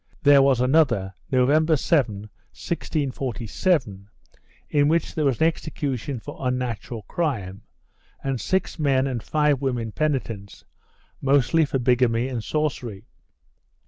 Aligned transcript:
There 0.23 0.41
was 0.41 0.59
another, 0.59 1.13
November 1.31 1.77
7, 1.77 2.21
1647, 2.21 4.09
in 4.71 4.87
which 4.87 5.13
there 5.13 5.25
was 5.25 5.39
an 5.39 5.45
execution 5.45 6.19
for 6.19 6.37
unnatural 6.39 7.03
crime 7.03 7.61
and 8.23 8.41
six 8.41 8.79
men 8.79 9.05
and 9.05 9.21
five 9.21 9.61
women 9.61 9.91
penitents, 9.91 10.65
mostly 11.21 11.65
for 11.65 11.77
bigamy 11.77 12.29
and 12.29 12.43
sorcery. 12.43 13.05